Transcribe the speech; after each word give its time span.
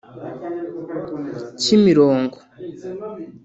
Kimirongo 1.61 2.37